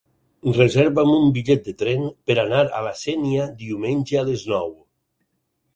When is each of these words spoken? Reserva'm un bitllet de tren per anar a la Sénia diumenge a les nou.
Reserva'm 0.53 1.11
un 1.17 1.27
bitllet 1.35 1.61
de 1.67 1.75
tren 1.83 2.07
per 2.31 2.39
anar 2.47 2.65
a 2.79 2.83
la 2.89 2.95
Sénia 3.05 3.47
diumenge 3.63 4.21
a 4.23 4.27
les 4.33 4.49
nou. 4.55 4.75